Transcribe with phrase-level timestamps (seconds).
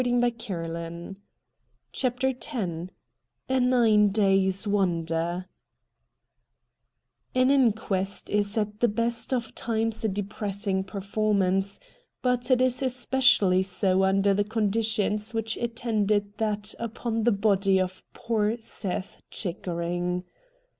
[0.03, 1.19] 198 RED DIAMONDS
[1.91, 2.89] CHAPTEE X
[3.49, 5.45] A NINE days' wonder
[7.35, 11.79] An inquest is at the best of times a depressing performance,
[12.23, 18.01] but it is especially so under the conditions which attended that upon the body of
[18.15, 20.23] poor Seth Chickering.